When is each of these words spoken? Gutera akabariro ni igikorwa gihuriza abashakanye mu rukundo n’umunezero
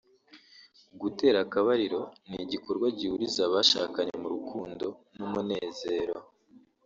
Gutera 1.01 1.37
akabariro 1.45 2.01
ni 2.29 2.37
igikorwa 2.45 2.87
gihuriza 2.97 3.41
abashakanye 3.47 4.13
mu 4.21 4.27
rukundo 4.35 4.85
n’umunezero 5.17 6.17